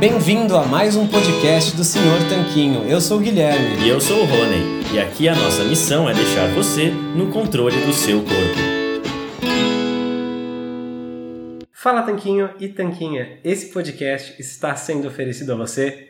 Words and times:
Bem-vindo 0.00 0.56
a 0.56 0.64
mais 0.64 0.96
um 0.96 1.06
podcast 1.06 1.76
do 1.76 1.84
Senhor 1.84 2.18
Tanquinho. 2.26 2.88
Eu 2.88 3.02
sou 3.02 3.18
o 3.18 3.20
Guilherme. 3.20 3.84
E 3.84 3.88
eu 3.90 4.00
sou 4.00 4.22
o 4.22 4.24
Rony. 4.24 4.94
E 4.94 4.98
aqui 4.98 5.28
a 5.28 5.34
nossa 5.34 5.62
missão 5.62 6.08
é 6.08 6.14
deixar 6.14 6.48
você 6.54 6.90
no 6.90 7.30
controle 7.30 7.76
do 7.84 7.92
seu 7.92 8.20
corpo. 8.20 9.50
Fala 11.70 12.00
Tanquinho 12.00 12.48
e 12.58 12.68
Tanquinha. 12.68 13.40
Esse 13.44 13.74
podcast 13.74 14.40
está 14.40 14.74
sendo 14.74 15.06
oferecido 15.06 15.52
a 15.52 15.56
você 15.56 16.09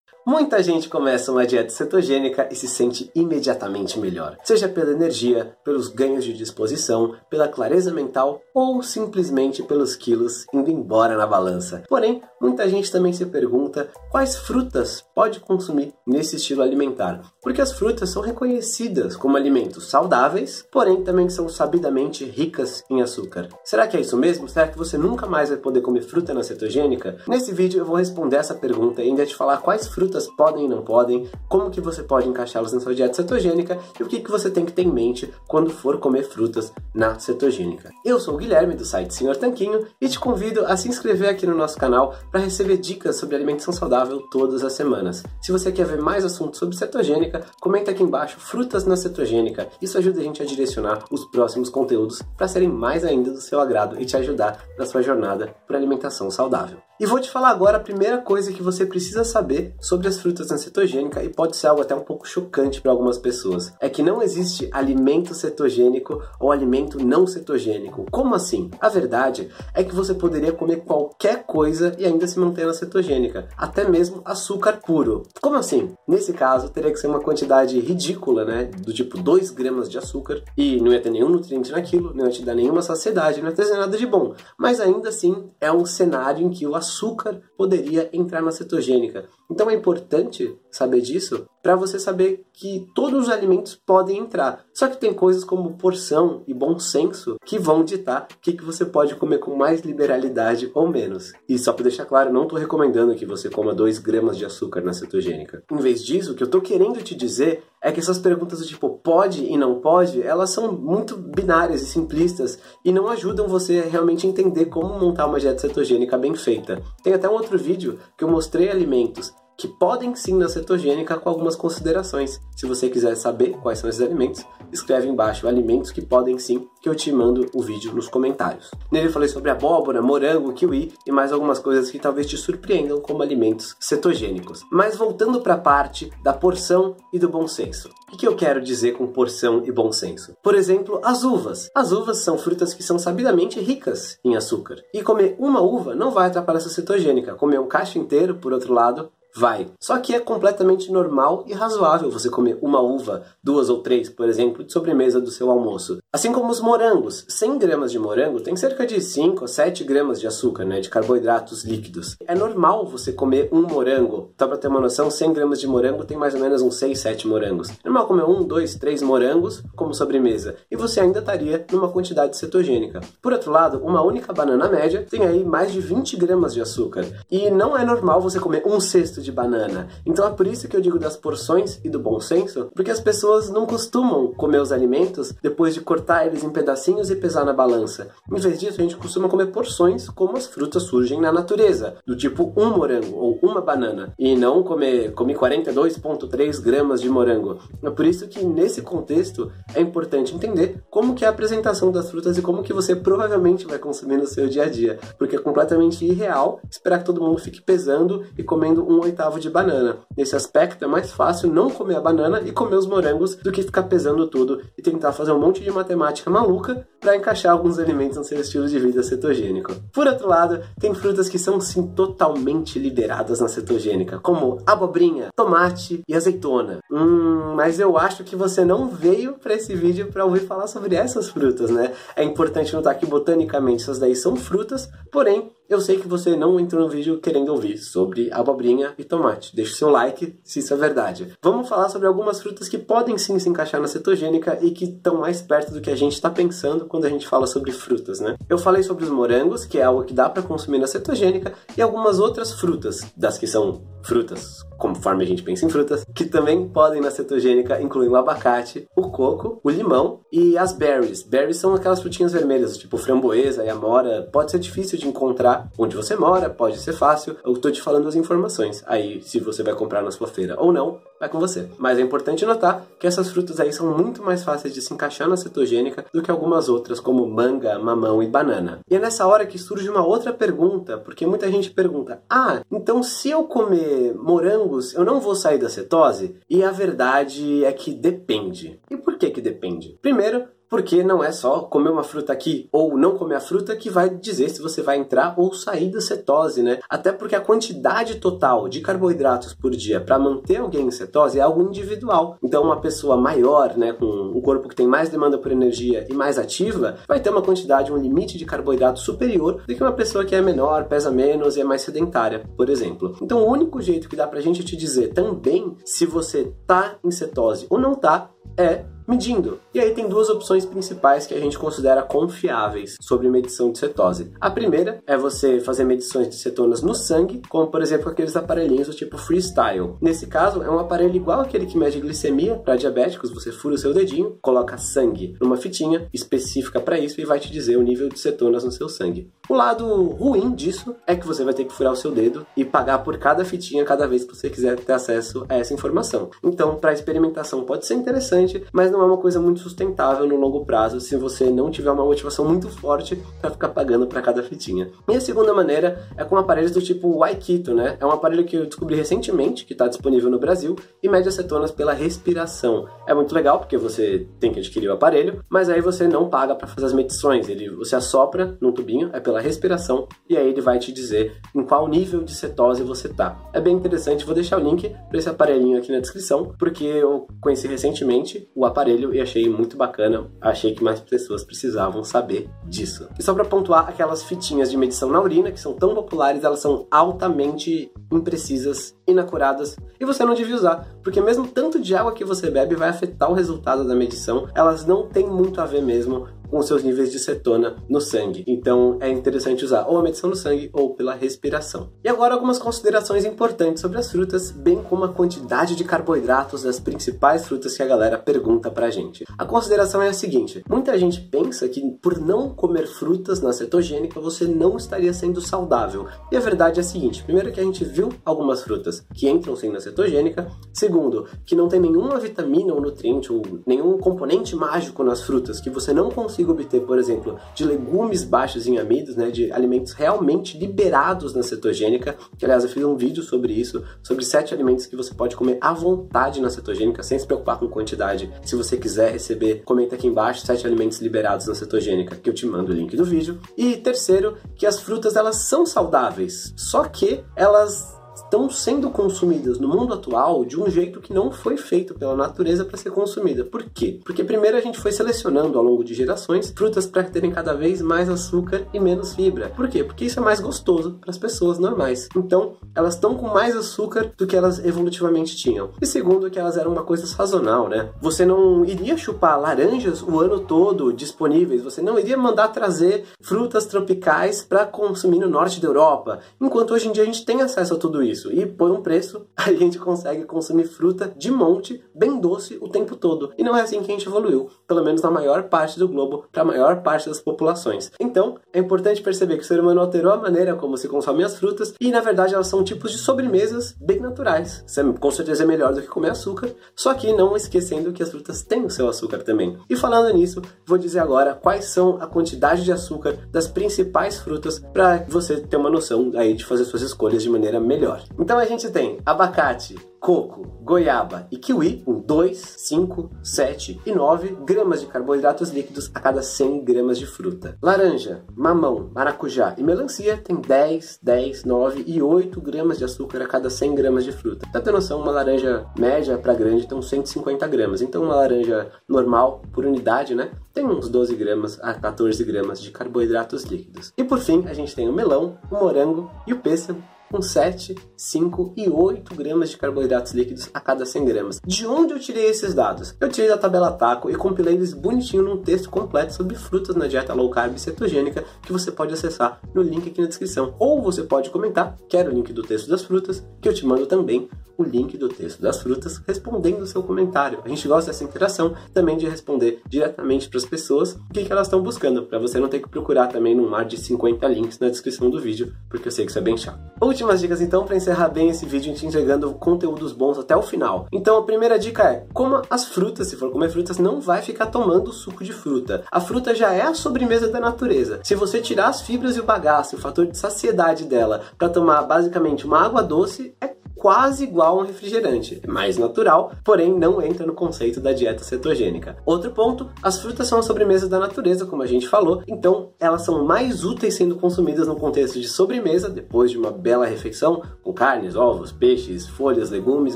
Muita 0.25 0.61
gente 0.61 0.87
começa 0.87 1.31
uma 1.31 1.47
dieta 1.47 1.71
cetogênica 1.71 2.47
e 2.51 2.55
se 2.55 2.67
sente 2.67 3.09
imediatamente 3.15 3.99
melhor, 3.99 4.37
seja 4.43 4.69
pela 4.69 4.91
energia, 4.91 5.57
pelos 5.65 5.87
ganhos 5.87 6.23
de 6.23 6.31
disposição, 6.31 7.15
pela 7.27 7.47
clareza 7.47 7.91
mental 7.91 8.39
ou 8.53 8.83
simplesmente 8.83 9.63
pelos 9.63 9.95
quilos 9.95 10.45
indo 10.53 10.69
embora 10.69 11.17
na 11.17 11.25
balança. 11.25 11.83
Porém, 11.89 12.21
muita 12.39 12.69
gente 12.69 12.91
também 12.91 13.11
se 13.11 13.25
pergunta 13.25 13.89
quais 14.11 14.35
frutas 14.35 15.03
pode 15.15 15.39
consumir 15.39 15.91
nesse 16.05 16.35
estilo 16.35 16.61
alimentar, 16.61 17.21
porque 17.41 17.61
as 17.61 17.71
frutas 17.71 18.11
são 18.11 18.21
reconhecidas 18.21 19.15
como 19.15 19.37
alimentos 19.37 19.89
saudáveis, 19.89 20.63
porém 20.71 21.03
também 21.03 21.29
são 21.29 21.49
sabidamente 21.49 22.25
ricas 22.25 22.83
em 22.91 23.01
açúcar. 23.01 23.49
Será 23.63 23.87
que 23.87 23.97
é 23.97 24.01
isso 24.01 24.15
mesmo? 24.15 24.47
Será 24.47 24.67
que 24.67 24.77
você 24.77 24.99
nunca 24.99 25.25
mais 25.25 25.49
vai 25.49 25.57
poder 25.57 25.81
comer 25.81 26.01
fruta 26.01 26.31
na 26.31 26.43
cetogênica? 26.43 27.17
Nesse 27.27 27.51
vídeo 27.51 27.79
eu 27.79 27.85
vou 27.85 27.95
responder 27.95 28.35
essa 28.35 28.53
pergunta 28.53 29.01
e 29.01 29.07
ainda 29.07 29.25
te 29.25 29.35
falar 29.35 29.57
quais 29.57 29.87
frutas 29.87 30.10
frutas 30.11 30.27
podem 30.27 30.65
e 30.65 30.67
não 30.67 30.81
podem, 30.81 31.29
como 31.47 31.69
que 31.69 31.79
você 31.79 32.03
pode 32.03 32.27
encaixá-las 32.27 32.73
na 32.73 32.81
sua 32.81 32.93
dieta 32.93 33.13
cetogênica 33.13 33.79
e 33.97 34.03
o 34.03 34.05
que, 34.05 34.19
que 34.19 34.29
você 34.29 34.49
tem 34.49 34.65
que 34.65 34.73
ter 34.73 34.81
em 34.81 34.91
mente 34.91 35.33
quando 35.47 35.69
for 35.69 35.97
comer 35.99 36.23
frutas 36.23 36.73
na 36.93 37.17
cetogênica. 37.17 37.89
Eu 38.03 38.19
sou 38.19 38.35
o 38.35 38.37
Guilherme 38.37 38.75
do 38.75 38.83
site 38.83 39.13
Senhor 39.13 39.37
Tanquinho 39.37 39.87
e 40.01 40.09
te 40.09 40.19
convido 40.19 40.65
a 40.65 40.75
se 40.75 40.89
inscrever 40.89 41.29
aqui 41.29 41.47
no 41.47 41.55
nosso 41.55 41.77
canal 41.77 42.13
para 42.29 42.41
receber 42.41 42.77
dicas 42.77 43.15
sobre 43.15 43.37
alimentação 43.37 43.73
saudável 43.73 44.21
todas 44.29 44.63
as 44.63 44.73
semanas. 44.73 45.23
Se 45.41 45.51
você 45.51 45.71
quer 45.71 45.85
ver 45.85 46.01
mais 46.01 46.25
assuntos 46.25 46.59
sobre 46.59 46.75
cetogênica, 46.75 47.45
comenta 47.61 47.91
aqui 47.91 48.03
embaixo 48.03 48.37
frutas 48.37 48.85
na 48.85 48.97
cetogênica. 48.97 49.69
Isso 49.81 49.97
ajuda 49.97 50.19
a 50.19 50.23
gente 50.23 50.41
a 50.41 50.45
direcionar 50.45 51.05
os 51.09 51.23
próximos 51.25 51.69
conteúdos 51.69 52.21
para 52.35 52.49
serem 52.49 52.69
mais 52.69 53.05
ainda 53.05 53.31
do 53.31 53.39
seu 53.39 53.61
agrado 53.61 54.01
e 54.01 54.05
te 54.05 54.17
ajudar 54.17 54.61
na 54.77 54.85
sua 54.85 55.01
jornada 55.01 55.55
por 55.65 55.75
alimentação 55.75 56.29
saudável. 56.29 56.77
E 57.01 57.05
vou 57.07 57.19
te 57.19 57.31
falar 57.31 57.49
agora 57.49 57.77
a 57.77 57.79
primeira 57.79 58.19
coisa 58.19 58.53
que 58.53 58.61
você 58.61 58.85
precisa 58.85 59.23
saber 59.23 59.73
sobre 59.81 60.07
as 60.07 60.19
frutas 60.19 60.51
na 60.51 60.57
cetogênica 60.59 61.23
e 61.23 61.29
pode 61.29 61.57
ser 61.57 61.65
algo 61.65 61.81
até 61.81 61.95
um 61.95 62.01
pouco 62.01 62.27
chocante 62.27 62.79
para 62.79 62.91
algumas 62.91 63.17
pessoas. 63.17 63.73
É 63.79 63.89
que 63.89 64.03
não 64.03 64.21
existe 64.21 64.69
alimento 64.71 65.33
cetogênico 65.33 66.21
ou 66.39 66.51
alimento 66.51 67.03
não 67.03 67.25
cetogênico. 67.25 68.05
Como 68.11 68.35
assim? 68.35 68.69
A 68.79 68.87
verdade 68.87 69.49
é 69.73 69.83
que 69.83 69.95
você 69.95 70.13
poderia 70.13 70.51
comer 70.51 70.81
qualquer 70.81 71.43
coisa 71.43 71.95
e 71.97 72.05
ainda 72.05 72.27
se 72.27 72.39
manter 72.39 72.67
na 72.67 72.73
cetogênica, 72.75 73.47
até 73.57 73.83
mesmo 73.89 74.21
açúcar 74.23 74.73
puro. 74.85 75.23
Como 75.41 75.55
assim? 75.55 75.95
Nesse 76.07 76.33
caso, 76.33 76.69
teria 76.69 76.91
que 76.91 76.99
ser 76.99 77.07
uma 77.07 77.19
quantidade 77.19 77.79
ridícula, 77.79 78.45
né? 78.45 78.65
Do 78.65 78.93
tipo 78.93 79.17
2 79.17 79.49
gramas 79.49 79.89
de 79.89 79.97
açúcar 79.97 80.43
e 80.55 80.79
não 80.79 80.93
ia 80.93 81.01
ter 81.01 81.09
nenhum 81.09 81.29
nutriente 81.29 81.71
naquilo, 81.71 82.13
não 82.13 82.25
ia 82.25 82.31
te 82.31 82.45
dar 82.45 82.53
nenhuma 82.53 82.83
saciedade, 82.83 83.41
não 83.41 83.49
ia 83.49 83.55
ter 83.55 83.67
nada 83.71 83.97
de 83.97 84.05
bom. 84.05 84.35
Mas 84.55 84.79
ainda 84.79 85.09
assim, 85.09 85.49
é 85.59 85.71
um 85.71 85.83
cenário 85.83 86.45
em 86.45 86.51
que 86.51 86.67
o 86.67 86.75
açúcar 86.75 86.90
açúcar 86.91 87.41
poderia 87.57 88.09
entrar 88.11 88.41
na 88.41 88.51
cetogênica. 88.51 89.25
Então 89.49 89.69
é 89.69 89.73
importante 89.73 90.53
saber 90.69 91.01
disso 91.01 91.45
para 91.61 91.75
você 91.75 91.99
saber 91.99 92.43
que 92.53 92.87
todos 92.95 93.27
os 93.27 93.29
alimentos 93.29 93.75
podem 93.75 94.17
entrar. 94.17 94.65
Só 94.73 94.87
que 94.87 94.97
tem 94.97 95.13
coisas 95.13 95.43
como 95.43 95.77
porção 95.77 96.43
e 96.47 96.53
bom 96.53 96.79
senso 96.79 97.35
que 97.45 97.59
vão 97.59 97.83
ditar 97.83 98.27
o 98.31 98.41
que, 98.41 98.53
que 98.53 98.63
você 98.63 98.83
pode 98.83 99.15
comer 99.15 99.37
com 99.37 99.55
mais 99.55 99.81
liberalidade 99.81 100.71
ou 100.73 100.87
menos. 100.87 101.33
E 101.47 101.57
só 101.59 101.71
para 101.71 101.83
deixar 101.83 102.05
claro, 102.05 102.33
não 102.33 102.43
estou 102.43 102.57
recomendando 102.57 103.15
que 103.15 103.25
você 103.25 103.49
coma 103.49 103.75
2 103.75 103.99
gramas 103.99 104.37
de 104.37 104.45
açúcar 104.45 104.81
na 104.81 104.93
cetogênica. 104.93 105.63
Em 105.71 105.77
vez 105.77 106.03
disso, 106.03 106.31
o 106.31 106.35
que 106.35 106.43
eu 106.43 106.45
estou 106.45 106.61
querendo 106.61 107.01
te 107.03 107.13
dizer 107.13 107.63
é 107.81 107.91
que 107.91 107.99
essas 107.99 108.19
perguntas 108.19 108.59
do 108.59 108.65
tipo 108.65 108.89
pode 108.89 109.43
e 109.43 109.57
não 109.57 109.79
pode, 109.81 110.21
elas 110.21 110.51
são 110.51 110.71
muito 110.71 111.17
binárias 111.17 111.81
e 111.81 111.85
simplistas 111.85 112.59
e 112.85 112.91
não 112.91 113.07
ajudam 113.07 113.47
você 113.47 113.79
a 113.79 113.89
realmente 113.89 114.27
entender 114.27 114.65
como 114.65 114.99
montar 114.99 115.25
uma 115.25 115.39
dieta 115.39 115.59
cetogênica 115.59 116.17
bem 116.17 116.35
feita. 116.35 116.80
Tem 117.03 117.13
até 117.13 117.29
um 117.29 117.33
outro 117.33 117.57
vídeo 117.57 117.99
que 118.17 118.23
eu 118.23 118.29
mostrei 118.29 118.69
alimentos 118.69 119.33
que 119.61 119.67
podem 119.67 120.15
sim 120.15 120.35
na 120.35 120.49
cetogênica 120.49 121.19
com 121.19 121.29
algumas 121.29 121.55
considerações. 121.55 122.41
Se 122.55 122.65
você 122.65 122.89
quiser 122.89 123.15
saber 123.15 123.51
quais 123.61 123.77
são 123.77 123.87
esses 123.87 124.01
alimentos, 124.01 124.43
escreve 124.71 125.07
embaixo 125.07 125.47
alimentos 125.47 125.91
que 125.91 126.01
podem 126.01 126.39
sim, 126.39 126.67
que 126.81 126.89
eu 126.89 126.95
te 126.95 127.11
mando 127.11 127.45
o 127.53 127.61
vídeo 127.61 127.93
nos 127.93 128.07
comentários. 128.07 128.71
Nele 128.91 129.09
eu 129.09 129.11
falei 129.11 129.29
sobre 129.29 129.51
abóbora, 129.51 130.01
morango, 130.01 130.51
kiwi 130.51 130.91
e 131.05 131.11
mais 131.11 131.31
algumas 131.31 131.59
coisas 131.59 131.91
que 131.91 131.99
talvez 131.99 132.25
te 132.25 132.37
surpreendam 132.37 132.99
como 132.99 133.21
alimentos 133.21 133.75
cetogênicos. 133.79 134.63
Mas 134.71 134.97
voltando 134.97 135.41
para 135.41 135.53
a 135.53 135.59
parte 135.59 136.11
da 136.23 136.33
porção 136.33 136.95
e 137.13 137.19
do 137.19 137.29
bom 137.29 137.47
senso. 137.47 137.87
O 138.11 138.17
que 138.17 138.27
eu 138.27 138.35
quero 138.35 138.61
dizer 138.61 138.93
com 138.93 139.05
porção 139.05 139.61
e 139.63 139.71
bom 139.71 139.91
senso? 139.91 140.35
Por 140.41 140.55
exemplo, 140.55 140.99
as 141.03 141.23
uvas. 141.23 141.69
As 141.75 141.91
uvas 141.91 142.17
são 142.17 142.35
frutas 142.35 142.73
que 142.73 142.81
são 142.81 142.97
sabidamente 142.97 143.59
ricas 143.59 144.17
em 144.25 144.35
açúcar. 144.35 144.77
E 144.91 145.03
comer 145.03 145.35
uma 145.37 145.61
uva 145.61 145.93
não 145.93 146.09
vai 146.09 146.27
atrapalhar 146.27 146.57
essa 146.57 146.69
cetogênica. 146.69 147.35
Comer 147.35 147.59
um 147.59 147.67
cacho 147.67 147.99
inteiro, 147.99 148.35
por 148.35 148.53
outro 148.53 148.73
lado, 148.73 149.11
vai. 149.35 149.67
Só 149.79 149.97
que 149.97 150.13
é 150.13 150.19
completamente 150.19 150.91
normal 150.91 151.43
e 151.47 151.53
razoável 151.53 152.09
você 152.09 152.29
comer 152.29 152.57
uma 152.61 152.81
uva, 152.81 153.23
duas 153.43 153.69
ou 153.69 153.79
três, 153.79 154.09
por 154.09 154.27
exemplo, 154.27 154.63
de 154.63 154.71
sobremesa 154.71 155.19
do 155.19 155.31
seu 155.31 155.49
almoço. 155.49 155.99
Assim 156.11 156.31
como 156.31 156.49
os 156.49 156.59
morangos. 156.59 157.25
100 157.27 157.57
gramas 157.57 157.91
de 157.91 157.99
morango 157.99 158.41
tem 158.41 158.55
cerca 158.55 158.85
de 158.85 158.99
5 159.01 159.41
ou 159.41 159.47
7 159.47 159.83
gramas 159.83 160.19
de 160.19 160.27
açúcar, 160.27 160.65
né, 160.65 160.79
de 160.79 160.89
carboidratos 160.89 161.63
líquidos. 161.63 162.15
É 162.27 162.35
normal 162.35 162.85
você 162.85 163.11
comer 163.11 163.49
um 163.51 163.61
morango. 163.61 164.31
Só 164.37 164.47
pra 164.47 164.57
ter 164.57 164.67
uma 164.67 164.79
noção, 164.79 165.09
100 165.09 165.33
gramas 165.33 165.59
de 165.59 165.67
morango 165.67 166.03
tem 166.03 166.17
mais 166.17 166.33
ou 166.33 166.39
menos 166.39 166.61
uns 166.61 166.75
6, 166.75 166.99
7 166.99 167.27
morangos. 167.27 167.69
É 167.69 167.73
normal 167.85 168.07
comer 168.07 168.23
um, 168.23 168.43
dois, 168.43 168.75
três 168.75 169.01
morangos 169.01 169.63
como 169.75 169.93
sobremesa. 169.93 170.55
E 170.69 170.75
você 170.75 170.99
ainda 170.99 171.19
estaria 171.19 171.65
numa 171.71 171.89
quantidade 171.89 172.37
cetogênica. 172.37 173.01
Por 173.21 173.33
outro 173.33 173.51
lado, 173.51 173.79
uma 173.83 174.01
única 174.01 174.33
banana 174.33 174.67
média 174.69 175.05
tem 175.09 175.23
aí 175.23 175.43
mais 175.43 175.71
de 175.71 175.79
20 175.79 176.17
gramas 176.17 176.53
de 176.53 176.61
açúcar. 176.61 177.05
E 177.29 177.49
não 177.49 177.77
é 177.77 177.85
normal 177.85 178.21
você 178.21 178.39
comer 178.39 178.63
um 178.65 178.79
cesto 179.21 179.23
de 179.23 179.31
banana. 179.31 179.87
Então 180.05 180.27
é 180.27 180.31
por 180.31 180.47
isso 180.47 180.67
que 180.67 180.75
eu 180.75 180.81
digo 180.81 180.99
das 180.99 181.15
porções 181.15 181.79
e 181.83 181.89
do 181.89 181.99
bom 181.99 182.19
senso, 182.19 182.69
porque 182.75 182.91
as 182.91 182.99
pessoas 182.99 183.49
não 183.49 183.65
costumam 183.65 184.33
comer 184.33 184.59
os 184.59 184.71
alimentos 184.71 185.33
depois 185.41 185.73
de 185.73 185.81
cortar 185.81 186.25
eles 186.25 186.43
em 186.43 186.49
pedacinhos 186.49 187.09
e 187.09 187.15
pesar 187.15 187.45
na 187.45 187.53
balança. 187.53 188.09
Em 188.31 188.39
vez 188.39 188.59
disso, 188.59 188.79
a 188.79 188.83
gente 188.83 188.97
costuma 188.97 189.29
comer 189.29 189.47
porções 189.47 190.09
como 190.09 190.35
as 190.35 190.47
frutas 190.47 190.83
surgem 190.83 191.21
na 191.21 191.31
natureza, 191.31 191.95
do 192.05 192.15
tipo 192.15 192.51
um 192.57 192.71
morango 192.71 193.15
ou 193.15 193.39
uma 193.41 193.61
banana, 193.61 194.13
e 194.17 194.35
não 194.35 194.63
comer 194.63 195.13
comer 195.13 195.35
42,3 195.35 196.61
gramas 196.61 197.01
de 197.01 197.09
morango. 197.09 197.59
É 197.83 197.89
por 197.89 198.05
isso 198.05 198.27
que 198.27 198.43
nesse 198.43 198.81
contexto 198.81 199.51
é 199.75 199.81
importante 199.81 200.33
entender 200.33 200.81
como 200.89 201.13
que 201.13 201.23
é 201.23 201.27
a 201.27 201.31
apresentação 201.31 201.91
das 201.91 202.09
frutas 202.09 202.37
e 202.37 202.41
como 202.41 202.63
que 202.63 202.73
você 202.73 202.95
provavelmente 202.95 203.65
vai 203.65 203.77
consumir 203.77 204.17
no 204.17 204.25
seu 204.25 204.47
dia 204.47 204.63
a 204.63 204.69
dia, 204.69 204.99
porque 205.17 205.35
é 205.35 205.39
completamente 205.39 206.05
irreal 206.05 206.59
esperar 206.69 206.99
que 206.99 207.05
todo 207.05 207.21
mundo 207.21 207.39
fique 207.39 207.61
pesando 207.61 208.25
e 208.37 208.43
comendo 208.43 208.85
um 208.87 209.05
oitavo 209.11 209.39
de 209.39 209.49
banana. 209.49 209.97
Nesse 210.17 210.35
aspecto 210.35 210.83
é 210.83 210.87
mais 210.87 211.11
fácil 211.11 211.51
não 211.51 211.69
comer 211.69 211.97
a 211.97 212.01
banana 212.01 212.41
e 212.43 212.51
comer 212.51 212.75
os 212.75 212.87
morangos 212.87 213.35
do 213.35 213.51
que 213.51 213.61
ficar 213.61 213.83
pesando 213.83 214.27
tudo 214.27 214.61
e 214.77 214.81
tentar 214.81 215.11
fazer 215.11 215.31
um 215.31 215.39
monte 215.39 215.61
de 215.61 215.69
matemática 215.69 216.29
maluca 216.29 216.87
para 216.99 217.15
encaixar 217.15 217.51
alguns 217.51 217.77
alimentos 217.77 218.17
no 218.17 218.23
seu 218.23 218.39
estilo 218.39 218.67
de 218.67 218.79
vida 218.79 219.03
cetogênico. 219.03 219.73
Por 219.93 220.07
outro 220.07 220.27
lado, 220.27 220.61
tem 220.79 220.93
frutas 220.93 221.27
que 221.27 221.37
são 221.37 221.59
sim 221.59 221.87
totalmente 221.87 222.79
liberadas 222.79 223.39
na 223.39 223.47
cetogênica, 223.47 224.19
como 224.19 224.59
abobrinha, 224.65 225.29
tomate 225.35 226.01
e 226.07 226.15
azeitona. 226.15 226.79
Hum, 226.91 227.53
mas 227.55 227.79
eu 227.79 227.97
acho 227.97 228.23
que 228.23 228.35
você 228.35 228.63
não 228.63 228.87
veio 228.87 229.33
para 229.33 229.55
esse 229.55 229.75
vídeo 229.75 230.07
para 230.11 230.25
ouvir 230.25 230.41
falar 230.41 230.67
sobre 230.67 230.95
essas 230.95 231.29
frutas, 231.29 231.69
né? 231.69 231.91
É 232.15 232.23
importante 232.23 232.73
notar 232.73 232.97
que 232.97 233.05
botanicamente 233.05 233.83
essas 233.83 233.99
daí 233.99 234.15
são 234.15 234.35
frutas, 234.35 234.89
porém 235.11 235.51
eu 235.71 235.79
sei 235.79 235.97
que 235.97 236.07
você 236.07 236.35
não 236.35 236.59
entrou 236.59 236.83
no 236.83 236.89
vídeo 236.89 237.19
querendo 237.21 237.49
ouvir 237.49 237.77
sobre 237.77 238.29
abobrinha 238.33 238.93
e 238.97 239.05
tomate. 239.05 239.55
Deixe 239.55 239.73
seu 239.73 239.89
like 239.89 240.37
se 240.43 240.59
isso 240.59 240.73
é 240.73 240.77
verdade. 240.77 241.33
Vamos 241.41 241.69
falar 241.69 241.87
sobre 241.87 242.07
algumas 242.07 242.41
frutas 242.41 242.67
que 242.67 242.77
podem 242.77 243.17
sim 243.17 243.39
se 243.39 243.47
encaixar 243.47 243.79
na 243.79 243.87
cetogênica 243.87 244.59
e 244.61 244.71
que 244.71 244.83
estão 244.83 245.15
mais 245.15 245.41
perto 245.41 245.71
do 245.71 245.79
que 245.79 245.89
a 245.89 245.95
gente 245.95 246.13
está 246.13 246.29
pensando 246.29 246.85
quando 246.85 247.05
a 247.05 247.09
gente 247.09 247.25
fala 247.25 247.47
sobre 247.47 247.71
frutas, 247.71 248.19
né? 248.19 248.35
Eu 248.49 248.57
falei 248.57 248.83
sobre 248.83 249.05
os 249.05 249.09
morangos, 249.09 249.63
que 249.63 249.79
é 249.79 249.83
algo 249.83 250.03
que 250.03 250.13
dá 250.13 250.29
para 250.29 250.43
consumir 250.43 250.77
na 250.77 250.87
cetogênica, 250.87 251.53
e 251.77 251.81
algumas 251.81 252.19
outras 252.19 252.51
frutas, 252.51 253.05
das 253.15 253.37
que 253.37 253.47
são 253.47 253.81
frutas 254.03 254.65
conforme 254.81 255.23
a 255.23 255.27
gente 255.27 255.43
pensa 255.43 255.63
em 255.63 255.69
frutas, 255.69 256.03
que 256.15 256.25
também 256.25 256.67
podem 256.67 256.99
na 256.99 257.11
cetogênica 257.11 257.79
incluir 257.79 258.07
o 258.07 258.15
abacate, 258.15 258.87
o 258.95 259.11
coco, 259.11 259.59
o 259.63 259.69
limão 259.69 260.21
e 260.31 260.57
as 260.57 260.73
berries. 260.73 261.21
Berries 261.21 261.57
são 261.57 261.75
aquelas 261.75 262.01
frutinhas 262.01 262.33
vermelhas, 262.33 262.75
tipo 262.75 262.97
framboesa 262.97 263.63
e 263.63 263.69
amora. 263.69 264.27
Pode 264.33 264.49
ser 264.49 264.57
difícil 264.57 264.97
de 264.97 265.07
encontrar 265.07 265.60
onde 265.77 265.95
você 265.95 266.15
mora, 266.15 266.49
pode 266.49 266.79
ser 266.79 266.93
fácil. 266.93 267.35
Eu 267.45 267.53
tô 267.53 267.69
te 267.71 267.81
falando 267.81 268.07
as 268.07 268.15
informações. 268.15 268.83
Aí, 268.85 269.21
se 269.21 269.39
você 269.39 269.63
vai 269.63 269.73
comprar 269.73 270.01
na 270.01 270.11
sua 270.11 270.27
feira 270.27 270.55
ou 270.59 270.71
não, 270.71 270.99
vai 271.19 271.29
com 271.29 271.39
você. 271.39 271.67
Mas 271.77 271.99
é 271.99 272.01
importante 272.01 272.45
notar 272.45 272.85
que 272.99 273.07
essas 273.07 273.29
frutas 273.29 273.59
aí 273.59 273.71
são 273.71 273.95
muito 273.95 274.23
mais 274.23 274.43
fáceis 274.43 274.73
de 274.73 274.81
se 274.81 274.93
encaixar 274.93 275.29
na 275.29 275.37
cetogênica 275.37 276.05
do 276.13 276.21
que 276.21 276.31
algumas 276.31 276.69
outras, 276.69 276.99
como 276.99 277.27
manga, 277.27 277.77
mamão 277.77 278.23
e 278.23 278.27
banana. 278.27 278.79
E 278.89 278.95
é 278.95 278.99
nessa 278.99 279.27
hora 279.27 279.45
que 279.45 279.57
surge 279.57 279.89
uma 279.89 280.05
outra 280.05 280.33
pergunta, 280.33 280.97
porque 280.97 281.25
muita 281.25 281.51
gente 281.51 281.71
pergunta: 281.71 282.21
ah, 282.29 282.61
então 282.71 283.03
se 283.03 283.29
eu 283.29 283.43
comer 283.43 284.15
morangos, 284.15 284.93
eu 284.93 285.05
não 285.05 285.19
vou 285.19 285.35
sair 285.35 285.57
da 285.57 285.69
cetose? 285.69 286.35
E 286.49 286.63
a 286.63 286.71
verdade 286.71 287.63
é 287.63 287.71
que 287.71 287.93
depende. 287.93 288.79
E 288.89 288.97
por 288.97 289.17
que 289.17 289.29
que 289.29 289.41
depende? 289.41 289.97
Primeiro, 290.01 290.45
porque 290.71 291.03
não 291.03 291.21
é 291.21 291.33
só 291.33 291.59
comer 291.59 291.89
uma 291.89 292.01
fruta 292.01 292.31
aqui 292.31 292.69
ou 292.71 292.97
não 292.97 293.17
comer 293.17 293.35
a 293.35 293.41
fruta 293.41 293.75
que 293.75 293.89
vai 293.89 294.09
dizer 294.09 294.47
se 294.49 294.61
você 294.61 294.81
vai 294.81 294.97
entrar 294.97 295.35
ou 295.37 295.53
sair 295.53 295.91
da 295.91 295.99
cetose, 295.99 296.63
né? 296.63 296.79
Até 296.89 297.11
porque 297.11 297.35
a 297.35 297.41
quantidade 297.41 298.15
total 298.15 298.69
de 298.69 298.79
carboidratos 298.79 299.53
por 299.53 299.71
dia 299.71 299.99
para 299.99 300.17
manter 300.17 300.57
alguém 300.57 300.87
em 300.87 300.91
cetose 300.91 301.37
é 301.37 301.41
algo 301.41 301.61
individual. 301.61 302.37
Então, 302.41 302.63
uma 302.63 302.79
pessoa 302.79 303.17
maior, 303.17 303.75
né, 303.77 303.91
com 303.91 304.05
um 304.05 304.39
corpo 304.39 304.69
que 304.69 304.75
tem 304.75 304.87
mais 304.87 305.09
demanda 305.09 305.37
por 305.37 305.51
energia 305.51 306.07
e 306.09 306.13
mais 306.13 306.37
ativa, 306.37 306.95
vai 307.05 307.19
ter 307.19 307.29
uma 307.29 307.41
quantidade, 307.41 307.91
um 307.91 307.97
limite 307.97 308.37
de 308.37 308.45
carboidrato 308.45 308.99
superior 308.99 309.63
do 309.67 309.75
que 309.75 309.83
uma 309.83 309.91
pessoa 309.91 310.23
que 310.23 310.33
é 310.33 310.41
menor, 310.41 310.85
pesa 310.85 311.11
menos 311.11 311.57
e 311.57 311.61
é 311.61 311.65
mais 311.65 311.81
sedentária, 311.81 312.47
por 312.55 312.69
exemplo. 312.69 313.17
Então, 313.21 313.43
o 313.43 313.51
único 313.51 313.81
jeito 313.81 314.07
que 314.07 314.15
dá 314.15 314.25
pra 314.25 314.39
gente 314.39 314.63
te 314.63 314.77
dizer 314.77 315.09
também 315.09 315.75
se 315.83 316.05
você 316.05 316.53
tá 316.65 316.95
em 317.03 317.11
cetose 317.11 317.67
ou 317.69 317.77
não 317.77 317.93
tá 317.93 318.29
é 318.57 318.85
medindo. 319.11 319.59
E 319.73 319.79
aí 319.79 319.93
tem 319.93 320.07
duas 320.07 320.29
opções 320.29 320.65
principais 320.65 321.27
que 321.27 321.33
a 321.33 321.39
gente 321.39 321.59
considera 321.59 322.01
confiáveis 322.01 322.95
sobre 323.01 323.29
medição 323.29 323.69
de 323.69 323.77
cetose. 323.77 324.31
A 324.39 324.49
primeira 324.49 325.03
é 325.05 325.17
você 325.17 325.59
fazer 325.59 325.83
medições 325.83 326.29
de 326.29 326.35
cetonas 326.35 326.81
no 326.81 326.95
sangue, 326.95 327.41
como 327.49 327.67
por 327.67 327.81
exemplo 327.81 328.09
aqueles 328.09 328.37
aparelhinhos 328.37 328.87
do 328.87 328.93
tipo 328.93 329.17
freestyle. 329.17 329.95
Nesse 330.01 330.27
caso, 330.27 330.63
é 330.63 330.69
um 330.69 330.79
aparelho 330.79 331.15
igual 331.15 331.41
aquele 331.41 331.65
que 331.65 331.77
mede 331.77 331.99
glicemia 331.99 332.55
para 332.55 332.77
diabéticos, 332.77 333.31
você 333.31 333.51
fura 333.51 333.75
o 333.75 333.77
seu 333.77 333.93
dedinho, 333.93 334.37
coloca 334.41 334.77
sangue 334.77 335.35
numa 335.41 335.57
fitinha 335.57 336.07
específica 336.13 336.79
para 336.79 336.97
isso 336.97 337.19
e 337.19 337.25
vai 337.25 337.39
te 337.39 337.51
dizer 337.51 337.75
o 337.75 337.83
nível 337.83 338.07
de 338.07 338.17
cetonas 338.17 338.63
no 338.63 338.71
seu 338.71 338.87
sangue. 338.87 339.29
O 339.49 339.53
lado 339.53 339.85
ruim 340.11 340.55
disso 340.55 340.95
é 341.05 341.15
que 341.15 341.27
você 341.27 341.43
vai 341.43 341.53
ter 341.53 341.65
que 341.65 341.73
furar 341.73 341.91
o 341.91 341.97
seu 341.97 342.11
dedo 342.11 342.47
e 342.55 342.63
pagar 342.63 342.99
por 342.99 343.17
cada 343.17 343.43
fitinha 343.43 343.83
cada 343.83 344.07
vez 344.07 344.23
que 344.23 344.33
você 344.33 344.49
quiser 344.49 344.79
ter 344.79 344.93
acesso 344.93 345.45
a 345.49 345.57
essa 345.57 345.73
informação. 345.73 346.29
Então, 346.41 346.77
para 346.77 346.93
experimentação 346.93 347.65
pode 347.65 347.85
ser 347.85 347.95
interessante, 347.95 348.63
mas 348.71 348.89
não 348.89 349.00
é 349.01 349.05
uma 349.05 349.17
coisa 349.17 349.39
muito 349.39 349.59
sustentável 349.59 350.27
no 350.27 350.35
longo 350.35 350.65
prazo 350.65 350.99
se 350.99 351.15
você 351.15 351.49
não 351.49 351.71
tiver 351.71 351.91
uma 351.91 352.05
motivação 352.05 352.45
muito 352.45 352.69
forte 352.69 353.21
para 353.39 353.51
ficar 353.51 353.69
pagando 353.69 354.07
para 354.07 354.21
cada 354.21 354.43
fitinha. 354.43 354.89
E 355.09 355.15
a 355.15 355.21
segunda 355.21 355.53
maneira 355.53 356.07
é 356.17 356.23
com 356.23 356.37
aparelhos 356.37 356.71
do 356.71 356.81
tipo 356.81 357.17
Waikito, 357.17 357.73
né? 357.73 357.97
É 357.99 358.05
um 358.05 358.11
aparelho 358.11 358.45
que 358.45 358.55
eu 358.55 358.65
descobri 358.65 358.95
recentemente, 358.95 359.65
que 359.65 359.73
está 359.73 359.87
disponível 359.87 360.29
no 360.29 360.39
Brasil, 360.39 360.75
e 361.01 361.09
mede 361.09 361.27
acetonas 361.27 361.71
pela 361.71 361.93
respiração. 361.93 362.87
É 363.07 363.13
muito 363.13 363.33
legal 363.33 363.59
porque 363.59 363.77
você 363.77 364.27
tem 364.39 364.51
que 364.51 364.59
adquirir 364.59 364.89
o 364.89 364.93
aparelho, 364.93 365.43
mas 365.49 365.69
aí 365.69 365.81
você 365.81 366.07
não 366.07 366.29
paga 366.29 366.55
para 366.55 366.67
fazer 366.67 366.87
as 366.87 366.93
medições. 366.93 367.49
Ele, 367.49 367.69
você 367.69 367.95
assopra 367.95 368.57
num 368.61 368.71
tubinho, 368.71 369.09
é 369.13 369.19
pela 369.19 369.39
respiração, 369.39 370.07
e 370.29 370.37
aí 370.37 370.49
ele 370.49 370.61
vai 370.61 370.79
te 370.79 370.91
dizer 370.91 371.37
em 371.55 371.63
qual 371.63 371.87
nível 371.87 372.23
de 372.23 372.33
cetose 372.33 372.83
você 372.83 373.09
tá. 373.09 373.39
É 373.53 373.59
bem 373.59 373.75
interessante, 373.75 374.25
vou 374.25 374.35
deixar 374.35 374.59
o 374.59 374.63
link 374.63 374.89
para 375.09 375.17
esse 375.17 375.29
aparelhinho 375.29 375.77
aqui 375.77 375.91
na 375.91 375.99
descrição, 375.99 376.53
porque 376.57 376.83
eu 376.83 377.27
conheci 377.39 377.67
recentemente 377.67 378.49
o 378.55 378.65
aparelho 378.65 378.80
aparelho 378.81 379.13
e 379.13 379.21
achei 379.21 379.47
muito 379.47 379.77
bacana. 379.77 380.27
Achei 380.41 380.73
que 380.73 380.83
mais 380.83 380.99
pessoas 380.99 381.43
precisavam 381.43 382.03
saber 382.03 382.49
disso. 382.65 383.07
E 383.17 383.23
só 383.23 383.33
para 383.33 383.45
pontuar, 383.45 383.87
aquelas 383.87 384.23
fitinhas 384.23 384.71
de 384.71 384.77
medição 384.77 385.09
na 385.09 385.21
urina 385.21 385.51
que 385.51 385.59
são 385.59 385.73
tão 385.73 385.93
populares, 385.93 386.43
elas 386.43 386.59
são 386.59 386.87
altamente 386.89 387.91
imprecisas, 388.11 388.95
inacuradas 389.07 389.77
e 389.99 390.05
você 390.05 390.25
não 390.25 390.33
devia 390.33 390.55
usar, 390.55 390.87
porque 391.03 391.21
mesmo 391.21 391.47
tanto 391.47 391.79
de 391.79 391.95
água 391.95 392.13
que 392.13 392.25
você 392.25 392.49
bebe 392.49 392.75
vai 392.75 392.89
afetar 392.89 393.29
o 393.29 393.33
resultado 393.33 393.87
da 393.87 393.95
medição. 393.95 394.47
Elas 394.55 394.85
não 394.85 395.07
têm 395.07 395.27
muito 395.27 395.61
a 395.61 395.65
ver 395.65 395.81
mesmo 395.81 396.27
com 396.51 396.61
seus 396.61 396.83
níveis 396.83 397.09
de 397.09 397.17
cetona 397.17 397.77
no 397.87 398.01
sangue. 398.01 398.43
Então 398.45 398.97
é 398.99 399.09
interessante 399.09 399.63
usar 399.63 399.85
ou 399.87 399.97
a 399.97 400.03
medição 400.03 400.29
no 400.29 400.35
sangue 400.35 400.69
ou 400.73 400.93
pela 400.93 401.15
respiração. 401.15 401.89
E 402.03 402.09
agora 402.09 402.33
algumas 402.33 402.59
considerações 402.59 403.23
importantes 403.23 403.81
sobre 403.81 403.97
as 403.97 404.11
frutas, 404.11 404.51
bem 404.51 404.83
como 404.83 405.05
a 405.05 405.13
quantidade 405.13 405.75
de 405.75 405.85
carboidratos 405.85 406.63
das 406.63 406.79
principais 406.79 407.47
frutas 407.47 407.77
que 407.77 407.81
a 407.81 407.87
galera 407.87 408.17
pergunta 408.17 408.69
pra 408.69 408.89
gente. 408.89 409.25
A 409.37 409.45
consideração 409.45 410.01
é 410.01 410.09
a 410.09 410.13
seguinte: 410.13 410.61
muita 410.69 410.97
gente 410.97 411.21
pensa 411.21 411.69
que 411.69 411.81
por 412.01 412.19
não 412.19 412.49
comer 412.49 412.85
frutas 412.85 413.41
na 413.41 413.53
cetogênica 413.53 414.19
você 414.19 414.45
não 414.45 414.75
estaria 414.75 415.13
sendo 415.13 415.39
saudável. 415.39 416.05
E 416.31 416.35
a 416.35 416.41
verdade 416.41 416.79
é 416.79 416.81
a 416.81 416.83
seguinte: 416.83 417.23
primeiro 417.23 417.51
que 417.51 417.61
a 417.61 417.63
gente 417.63 417.85
viu 417.85 418.09
algumas 418.25 418.61
frutas 418.61 419.05
que 419.13 419.29
entram 419.29 419.55
sim 419.55 419.69
na 419.69 419.79
cetogênica, 419.79 420.51
segundo, 420.73 421.27
que 421.45 421.55
não 421.55 421.69
tem 421.69 421.79
nenhuma 421.79 422.19
vitamina 422.19 422.73
ou 422.73 422.81
nutriente 422.81 423.31
ou 423.31 423.41
nenhum 423.65 423.97
componente 423.97 424.53
mágico 424.53 425.01
nas 425.01 425.21
frutas 425.23 425.61
que 425.61 425.69
você 425.69 425.93
não 425.93 426.09
consegue 426.09 426.40
obter, 426.49 426.81
por 426.81 426.97
exemplo, 426.97 427.37
de 427.53 427.63
legumes 427.63 428.23
baixos 428.23 428.65
em 428.65 428.77
amidos, 428.77 429.15
né, 429.15 429.29
de 429.29 429.51
alimentos 429.51 429.93
realmente 429.93 430.57
liberados 430.57 431.33
na 431.33 431.43
cetogênica, 431.43 432.17
que 432.37 432.45
aliás 432.45 432.63
eu 432.63 432.69
fiz 432.69 432.83
um 432.83 432.95
vídeo 432.95 433.21
sobre 433.21 433.53
isso, 433.53 433.83
sobre 434.01 434.25
sete 434.25 434.53
alimentos 434.53 434.85
que 434.85 434.95
você 434.95 435.13
pode 435.13 435.35
comer 435.35 435.57
à 435.61 435.73
vontade 435.73 436.41
na 436.41 436.49
cetogênica, 436.49 437.03
sem 437.03 437.19
se 437.19 437.27
preocupar 437.27 437.59
com 437.59 437.67
quantidade. 437.67 438.31
Se 438.43 438.55
você 438.55 438.77
quiser 438.77 439.11
receber, 439.11 439.61
comenta 439.63 439.95
aqui 439.95 440.07
embaixo 440.07 440.45
sete 440.45 440.65
alimentos 440.65 440.99
liberados 440.99 441.47
na 441.47 441.55
cetogênica, 441.55 442.15
que 442.15 442.29
eu 442.29 442.33
te 442.33 442.45
mando 442.45 442.71
o 442.71 442.75
link 442.75 442.95
do 442.95 443.05
vídeo. 443.05 443.39
E 443.57 443.77
terceiro, 443.77 444.37
que 444.55 444.65
as 444.65 444.79
frutas 444.79 445.15
elas 445.15 445.37
são 445.47 445.65
saudáveis, 445.65 446.53
só 446.55 446.83
que 446.83 447.23
elas 447.35 448.00
estão 448.31 448.49
sendo 448.49 448.89
consumidas 448.89 449.59
no 449.59 449.67
mundo 449.67 449.93
atual 449.93 450.45
de 450.45 450.57
um 450.57 450.69
jeito 450.69 451.01
que 451.01 451.13
não 451.13 451.33
foi 451.33 451.57
feito 451.57 451.93
pela 451.93 452.15
natureza 452.15 452.63
para 452.63 452.77
ser 452.77 452.89
consumida. 452.89 453.43
Por 453.43 453.63
quê? 453.63 453.99
Porque 454.05 454.23
primeiro 454.23 454.55
a 454.55 454.61
gente 454.61 454.79
foi 454.79 454.93
selecionando 454.93 455.57
ao 455.57 455.63
longo 455.65 455.83
de 455.83 455.93
gerações 455.93 456.49
frutas 456.55 456.85
para 456.85 457.03
terem 457.03 457.29
cada 457.29 457.53
vez 457.53 457.81
mais 457.81 458.07
açúcar 458.07 458.65
e 458.73 458.79
menos 458.79 459.13
fibra. 459.13 459.49
Por 459.49 459.67
quê? 459.67 459.83
Porque 459.83 460.05
isso 460.05 460.17
é 460.17 460.23
mais 460.23 460.39
gostoso 460.39 460.97
para 461.01 461.11
as 461.11 461.17
pessoas 461.17 461.59
normais. 461.59 462.07
Então, 462.15 462.53
elas 462.73 462.93
estão 462.93 463.15
com 463.15 463.27
mais 463.27 463.53
açúcar 463.53 464.13
do 464.17 464.25
que 464.25 464.37
elas 464.37 464.63
evolutivamente 464.63 465.35
tinham. 465.35 465.71
E 465.81 465.85
segundo, 465.85 466.31
que 466.31 466.39
elas 466.39 466.55
eram 466.55 466.71
uma 466.71 466.83
coisa 466.83 467.05
sazonal, 467.05 467.67
né? 467.67 467.89
Você 468.01 468.25
não 468.25 468.63
iria 468.63 468.95
chupar 468.95 469.41
laranjas 469.41 470.01
o 470.01 470.17
ano 470.21 470.39
todo 470.39 470.93
disponíveis, 470.93 471.63
você 471.63 471.81
não 471.81 471.99
iria 471.99 472.15
mandar 472.15 472.47
trazer 472.47 473.03
frutas 473.19 473.65
tropicais 473.65 474.41
para 474.41 474.65
consumir 474.65 475.19
no 475.19 475.27
norte 475.27 475.59
da 475.59 475.67
Europa. 475.67 476.19
Enquanto 476.39 476.73
hoje 476.73 476.87
em 476.87 476.93
dia 476.93 477.03
a 477.03 477.05
gente 477.05 477.25
tem 477.25 477.41
acesso 477.41 477.73
a 477.73 477.77
tudo 477.77 478.01
isso 478.01 478.20
e 478.29 478.45
por 478.45 478.69
um 478.69 478.81
preço 478.81 479.25
a 479.37 479.53
gente 479.53 479.79
consegue 479.79 480.25
consumir 480.25 480.65
fruta 480.65 481.13
de 481.15 481.31
monte, 481.31 481.81
bem 481.95 482.19
doce 482.19 482.57
o 482.61 482.67
tempo 482.67 482.97
todo. 482.97 483.31
E 483.37 483.43
não 483.43 483.55
é 483.55 483.61
assim 483.61 483.81
que 483.81 483.89
a 483.89 483.93
gente 483.95 484.07
evoluiu, 484.07 484.49
pelo 484.67 484.83
menos 484.83 485.01
na 485.01 485.09
maior 485.09 485.43
parte 485.43 485.79
do 485.79 485.87
globo, 485.87 486.25
para 486.29 486.41
a 486.41 486.45
maior 486.45 486.81
parte 486.81 487.07
das 487.07 487.21
populações. 487.21 487.91
Então, 487.99 488.37
é 488.51 488.59
importante 488.59 489.01
perceber 489.01 489.37
que 489.37 489.43
o 489.43 489.47
ser 489.47 489.59
humano 489.59 489.79
alterou 489.79 490.11
a 490.11 490.17
maneira 490.17 490.55
como 490.55 490.77
se 490.77 490.89
consome 490.89 491.23
as 491.23 491.37
frutas 491.37 491.73
e 491.79 491.91
na 491.91 492.01
verdade 492.01 492.33
elas 492.33 492.47
são 492.47 492.63
tipos 492.63 492.91
de 492.91 492.97
sobremesas 492.97 493.75
bem 493.79 493.99
naturais. 493.99 494.63
Isso 494.67 494.79
é, 494.79 494.93
com 494.93 495.11
certeza 495.11 495.43
é 495.43 495.45
melhor 495.45 495.73
do 495.73 495.81
que 495.81 495.87
comer 495.87 496.11
açúcar, 496.11 496.49
só 496.75 496.93
que 496.93 497.13
não 497.13 497.35
esquecendo 497.35 497.93
que 497.93 498.03
as 498.03 498.09
frutas 498.09 498.41
têm 498.41 498.65
o 498.65 498.69
seu 498.69 498.89
açúcar 498.89 499.19
também. 499.19 499.57
E 499.69 499.75
falando 499.75 500.13
nisso, 500.13 500.41
vou 500.65 500.77
dizer 500.77 500.99
agora 500.99 501.33
quais 501.33 501.65
são 501.65 501.97
a 502.01 502.07
quantidade 502.07 502.63
de 502.63 502.71
açúcar 502.71 503.17
das 503.31 503.47
principais 503.47 504.17
frutas 504.17 504.59
para 504.59 505.05
você 505.07 505.37
ter 505.37 505.57
uma 505.57 505.69
noção 505.69 506.11
aí 506.15 506.33
de 506.33 506.45
fazer 506.45 506.65
suas 506.65 506.81
escolhas 506.81 507.23
de 507.23 507.29
maneira 507.29 507.59
melhor. 507.59 508.03
Então 508.19 508.37
a 508.37 508.45
gente 508.45 508.69
tem 508.69 508.99
abacate, 509.05 509.75
coco, 509.99 510.41
goiaba 510.61 511.27
e 511.31 511.37
kiwi 511.37 511.83
com 511.85 511.99
2, 511.99 512.37
5, 512.37 513.11
7 513.23 513.81
e 513.85 513.91
9 513.91 514.37
gramas 514.43 514.81
de 514.81 514.87
carboidratos 514.87 515.51
líquidos 515.51 515.91
a 515.93 515.99
cada 515.99 516.23
100 516.23 516.63
gramas 516.63 516.97
de 516.97 517.05
fruta. 517.05 517.55
Laranja, 517.61 518.23
mamão, 518.35 518.89
maracujá 518.93 519.55
e 519.57 519.63
melancia 519.63 520.17
tem 520.17 520.35
10, 520.35 520.99
10, 521.03 521.43
9 521.45 521.83
e 521.85 522.01
8 522.01 522.41
gramas 522.41 522.79
de 522.79 522.83
açúcar 522.83 523.21
a 523.21 523.27
cada 523.27 523.49
100 523.49 523.75
gramas 523.75 524.03
de 524.03 524.11
fruta. 524.11 524.47
Pra 524.51 524.59
ter 524.59 524.71
noção, 524.71 525.01
uma 525.01 525.11
laranja 525.11 525.67
média 525.77 526.17
para 526.17 526.33
grande 526.33 526.67
tem 526.67 526.81
150 526.81 527.47
gramas. 527.47 527.81
Então 527.81 528.03
uma 528.03 528.15
laranja 528.15 528.71
normal, 528.89 529.43
por 529.53 529.65
unidade, 529.65 530.15
né, 530.15 530.31
tem 530.51 530.65
uns 530.65 530.89
12 530.89 531.15
gramas 531.15 531.59
a 531.61 531.73
14 531.75 532.23
gramas 532.23 532.59
de 532.59 532.71
carboidratos 532.71 533.43
líquidos. 533.43 533.93
E 533.95 534.03
por 534.03 534.19
fim, 534.19 534.45
a 534.47 534.53
gente 534.53 534.75
tem 534.75 534.89
o 534.89 534.93
melão, 534.93 535.37
o 535.51 535.55
morango 535.55 536.09
e 536.25 536.33
o 536.33 536.39
pêssego 536.39 536.81
com 537.11 537.21
7, 537.21 537.75
5 537.97 538.53
e 538.55 538.69
8 538.69 539.13
gramas 539.13 539.49
de 539.49 539.57
carboidratos 539.57 540.13
líquidos 540.13 540.49
a 540.53 540.59
cada 540.61 540.85
100 540.85 541.05
gramas. 541.05 541.41
De 541.45 541.67
onde 541.67 541.93
eu 541.93 541.99
tirei 541.99 542.25
esses 542.25 542.53
dados? 542.53 542.95
Eu 542.99 543.09
tirei 543.09 543.29
da 543.29 543.37
tabela 543.37 543.71
Taco 543.71 544.09
e 544.09 544.15
compilei 544.15 544.55
eles 544.55 544.73
bonitinho 544.73 545.23
num 545.23 545.37
texto 545.37 545.69
completo 545.69 546.13
sobre 546.13 546.35
frutas 546.35 546.75
na 546.75 546.87
dieta 546.87 547.13
low 547.13 547.29
carb 547.29 547.57
cetogênica 547.57 548.23
que 548.41 548.53
você 548.53 548.71
pode 548.71 548.93
acessar 548.93 549.41
no 549.53 549.61
link 549.61 549.89
aqui 549.89 549.99
na 549.99 550.07
descrição. 550.07 550.55
Ou 550.57 550.81
você 550.81 551.03
pode 551.03 551.29
comentar, 551.29 551.75
quero 551.89 552.09
o 552.09 552.13
link 552.13 552.31
do 552.31 552.43
texto 552.43 552.69
das 552.69 552.83
frutas, 552.83 553.23
que 553.41 553.49
eu 553.49 553.53
te 553.53 553.65
mando 553.65 553.85
também 553.85 554.29
o 554.57 554.63
link 554.63 554.97
do 554.97 555.09
texto 555.09 555.41
das 555.41 555.61
frutas 555.61 556.01
respondendo 556.07 556.61
o 556.61 556.67
seu 556.67 556.83
comentário. 556.83 557.39
A 557.43 557.49
gente 557.49 557.67
gosta 557.67 557.91
dessa 557.91 558.03
interação 558.03 558.55
também 558.73 558.97
de 558.97 559.07
responder 559.07 559.61
diretamente 559.67 560.29
para 560.29 560.37
as 560.37 560.45
pessoas 560.45 560.93
o 560.93 561.13
que, 561.13 561.25
que 561.25 561.31
elas 561.31 561.47
estão 561.47 561.61
buscando, 561.61 562.03
para 562.03 562.19
você 562.19 562.39
não 562.39 562.47
ter 562.47 562.59
que 562.59 562.69
procurar 562.69 563.07
também 563.07 563.35
num 563.35 563.49
mar 563.49 563.65
de 563.65 563.77
50 563.77 564.27
links 564.27 564.59
na 564.59 564.69
descrição 564.69 565.09
do 565.09 565.19
vídeo, 565.19 565.53
porque 565.69 565.87
eu 565.87 565.91
sei 565.91 566.05
que 566.05 566.11
isso 566.11 566.19
é 566.19 566.21
bem 566.21 566.37
chato. 566.37 566.59
Últimas 567.01 567.19
dicas 567.19 567.41
então 567.41 567.65
para 567.65 567.75
encerrar 567.75 568.09
bem 568.09 568.29
esse 568.29 568.45
vídeo 568.45 568.75
te 568.75 568.85
entregando 568.85 569.33
conteúdos 569.33 569.91
bons 569.91 570.19
até 570.19 570.37
o 570.37 570.41
final. 570.43 570.85
Então 570.91 571.17
a 571.17 571.23
primeira 571.23 571.57
dica 571.57 571.81
é: 571.81 572.05
coma 572.13 572.43
as 572.47 572.67
frutas, 572.67 573.07
se 573.07 573.15
for 573.15 573.31
comer 573.31 573.49
frutas, 573.49 573.79
não 573.79 573.99
vai 573.99 574.21
ficar 574.21 574.45
tomando 574.45 574.93
suco 574.93 575.23
de 575.23 575.33
fruta. 575.33 575.83
A 575.91 575.99
fruta 575.99 576.35
já 576.35 576.53
é 576.53 576.61
a 576.61 576.75
sobremesa 576.75 577.27
da 577.27 577.39
natureza. 577.39 578.01
Se 578.03 578.13
você 578.13 578.39
tirar 578.39 578.67
as 578.67 578.81
fibras 578.81 579.17
e 579.17 579.19
o 579.19 579.23
bagaço, 579.23 579.77
o 579.77 579.79
fator 579.79 580.05
de 580.05 580.15
saciedade 580.15 580.85
dela, 580.85 581.21
para 581.39 581.49
tomar 581.49 581.81
basicamente 581.81 582.45
uma 582.45 582.63
água 582.63 582.83
doce, 582.83 583.33
é 583.41 583.47
quase 583.81 584.25
igual 584.25 584.59
a 584.59 584.61
um 584.61 584.65
refrigerante. 584.65 585.41
É 585.41 585.47
mais 585.47 585.75
natural, 585.75 586.33
porém 586.43 586.71
não 586.71 587.01
entra 587.01 587.25
no 587.25 587.33
conceito 587.33 587.81
da 587.81 587.91
dieta 587.91 588.23
cetogênica. 588.23 588.95
Outro 589.03 589.31
ponto, 589.31 589.69
as 589.81 589.99
frutas 589.99 590.27
são 590.27 590.43
sobremesas 590.43 590.87
da 590.87 590.99
natureza, 590.99 591.47
como 591.47 591.63
a 591.63 591.65
gente 591.65 591.87
falou, 591.87 592.21
então 592.27 592.73
elas 592.79 593.01
são 593.01 593.25
mais 593.25 593.65
úteis 593.65 593.95
sendo 593.95 594.17
consumidas 594.17 594.67
no 594.67 594.75
contexto 594.75 595.19
de 595.19 595.27
sobremesa, 595.27 595.89
depois 595.89 596.29
de 596.29 596.37
uma 596.37 596.51
bela 596.51 596.85
refeição, 596.85 597.41
com 597.63 597.73
carnes, 597.73 598.15
ovos, 598.15 598.51
peixes, 598.51 599.07
folhas, 599.07 599.49
legumes 599.49 599.95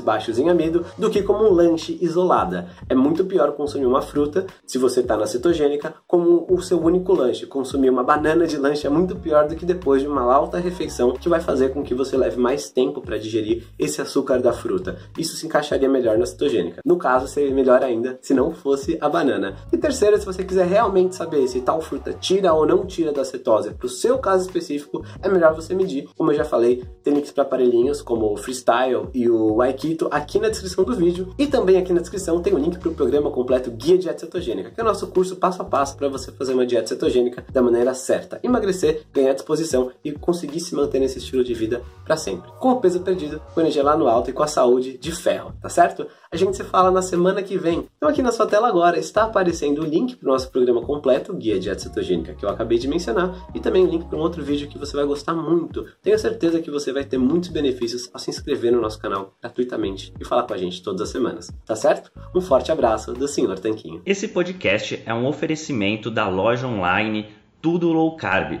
baixos 0.00 0.36
em 0.36 0.50
amido, 0.50 0.84
do 0.98 1.08
que 1.08 1.22
como 1.22 1.44
um 1.44 1.52
lanche 1.52 1.96
isolada. 2.02 2.68
É 2.88 2.94
muito 2.94 3.24
pior 3.24 3.52
consumir 3.52 3.86
uma 3.86 4.02
fruta, 4.02 4.46
se 4.66 4.78
você 4.78 4.98
está 4.98 5.16
na 5.16 5.28
cetogênica, 5.28 5.94
como 6.08 6.44
o 6.50 6.60
seu 6.60 6.82
único 6.82 7.12
lanche. 7.12 7.46
Consumir 7.46 7.90
uma 7.90 8.02
banana 8.02 8.48
de 8.48 8.56
lanche 8.56 8.84
é 8.84 8.90
muito 8.90 9.14
pior 9.14 9.46
do 9.46 9.54
que 9.54 9.64
depois 9.64 10.02
de 10.02 10.08
uma 10.08 10.22
alta 10.22 10.58
refeição, 10.58 11.12
que 11.12 11.28
vai 11.28 11.40
fazer 11.40 11.68
com 11.68 11.84
que 11.84 11.94
você 11.94 12.16
leve 12.16 12.36
mais 12.36 12.68
tempo 12.68 13.00
para 13.00 13.16
digerir 13.16 13.64
esse 13.78 14.00
açúcar 14.00 14.40
da 14.40 14.52
fruta. 14.52 14.98
Isso 15.18 15.36
se 15.36 15.46
encaixaria 15.46 15.88
melhor 15.88 16.18
na 16.18 16.26
cetogênica. 16.26 16.80
No 16.84 16.96
caso, 16.96 17.26
seria 17.26 17.54
melhor 17.54 17.82
ainda 17.82 18.18
se 18.22 18.34
não 18.34 18.52
fosse 18.52 18.98
a 19.00 19.08
banana. 19.08 19.56
E 19.72 19.76
terceiro, 19.76 20.18
se 20.18 20.26
você 20.26 20.44
quiser 20.44 20.66
realmente 20.66 21.14
saber 21.14 21.46
se 21.48 21.60
tal 21.60 21.80
fruta 21.80 22.12
tira 22.12 22.52
ou 22.52 22.66
não 22.66 22.86
tira 22.86 23.12
da 23.12 23.24
cetose, 23.24 23.70
para 23.70 23.86
o 23.86 23.90
seu 23.90 24.18
caso 24.18 24.46
específico, 24.46 25.04
é 25.22 25.28
melhor 25.28 25.54
você 25.54 25.74
medir. 25.74 26.08
Como 26.16 26.32
eu 26.32 26.36
já 26.36 26.44
falei, 26.44 26.84
tem 27.02 27.14
links 27.14 27.32
para 27.32 27.42
aparelhinhos 27.44 28.02
como 28.02 28.32
o 28.32 28.36
Freestyle 28.36 29.08
e 29.14 29.28
o 29.28 29.60
Aikito 29.60 30.08
aqui 30.10 30.38
na 30.38 30.48
descrição 30.48 30.84
do 30.84 30.94
vídeo. 30.94 31.34
E 31.38 31.46
também 31.46 31.76
aqui 31.76 31.92
na 31.92 32.00
descrição 32.00 32.40
tem 32.40 32.52
o 32.52 32.56
um 32.56 32.58
link 32.58 32.78
para 32.78 32.88
o 32.88 32.94
programa 32.94 33.30
completo 33.30 33.70
Guia 33.70 33.98
Dieta 33.98 34.20
Cetogênica, 34.20 34.70
que 34.70 34.80
é 34.80 34.82
o 34.82 34.86
nosso 34.86 35.06
curso 35.08 35.36
passo 35.36 35.62
a 35.62 35.64
passo 35.64 35.96
para 35.96 36.08
você 36.08 36.32
fazer 36.32 36.54
uma 36.54 36.66
dieta 36.66 36.88
cetogênica 36.88 37.44
da 37.52 37.62
maneira 37.62 37.94
certa, 37.94 38.40
emagrecer, 38.42 39.02
ganhar 39.12 39.32
disposição 39.32 39.90
e 40.04 40.12
conseguir 40.12 40.60
se 40.60 40.74
manter 40.74 41.00
nesse 41.00 41.18
estilo 41.18 41.44
de 41.44 41.54
vida 41.54 41.82
para 42.04 42.16
sempre. 42.16 42.50
Com 42.58 42.72
o 42.72 42.80
peso 42.80 43.00
perdido, 43.00 43.40
lá 43.82 43.96
no 43.96 44.08
alto 44.08 44.30
e 44.30 44.32
com 44.32 44.42
a 44.42 44.46
saúde 44.46 44.98
de 44.98 45.12
ferro, 45.12 45.52
tá 45.60 45.68
certo? 45.68 46.06
A 46.30 46.36
gente 46.36 46.56
se 46.56 46.64
fala 46.64 46.90
na 46.90 47.02
semana 47.02 47.42
que 47.42 47.56
vem. 47.56 47.86
Então 47.96 48.08
aqui 48.08 48.22
na 48.22 48.32
sua 48.32 48.46
tela 48.46 48.68
agora 48.68 48.98
está 48.98 49.24
aparecendo 49.24 49.82
o 49.82 49.84
link 49.84 50.16
para 50.16 50.28
o 50.28 50.32
nosso 50.32 50.50
programa 50.50 50.82
completo, 50.82 51.34
Guia 51.34 51.58
Dieta 51.58 51.80
Cetogênica, 51.80 52.34
que 52.34 52.44
eu 52.44 52.48
acabei 52.48 52.78
de 52.78 52.88
mencionar, 52.88 53.48
e 53.54 53.60
também 53.60 53.84
o 53.84 53.90
link 53.90 54.04
para 54.06 54.18
um 54.18 54.20
outro 54.20 54.42
vídeo 54.42 54.68
que 54.68 54.78
você 54.78 54.96
vai 54.96 55.04
gostar 55.04 55.34
muito. 55.34 55.86
Tenho 56.02 56.18
certeza 56.18 56.60
que 56.60 56.70
você 56.70 56.92
vai 56.92 57.04
ter 57.04 57.18
muitos 57.18 57.48
benefícios 57.48 58.10
ao 58.12 58.20
se 58.20 58.30
inscrever 58.30 58.72
no 58.72 58.80
nosso 58.80 58.98
canal 58.98 59.34
gratuitamente 59.40 60.12
e 60.20 60.24
falar 60.24 60.44
com 60.44 60.54
a 60.54 60.58
gente 60.58 60.82
todas 60.82 61.00
as 61.02 61.08
semanas, 61.08 61.50
tá 61.64 61.74
certo? 61.74 62.10
Um 62.34 62.40
forte 62.40 62.70
abraço 62.70 63.12
do 63.12 63.26
Senhor 63.26 63.58
Tanquinho. 63.58 64.02
Esse 64.04 64.28
podcast 64.28 65.02
é 65.04 65.14
um 65.14 65.26
oferecimento 65.26 66.10
da 66.10 66.28
loja 66.28 66.66
online 66.66 67.28
Tudo 67.60 67.92
Low 67.92 68.16
Carb 68.16 68.60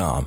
com. 0.00 0.26